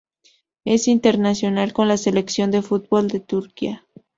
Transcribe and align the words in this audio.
Es 0.65 0.87
internacional 0.87 1.73
con 1.73 1.87
la 1.87 1.95
selección 1.95 2.49
de 2.49 2.63
fútbol 2.63 3.07
de 3.07 3.19
Turquía. 3.19 3.85